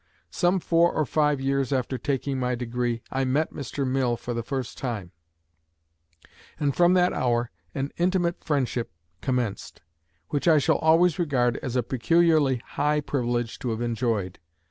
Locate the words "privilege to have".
13.01-13.81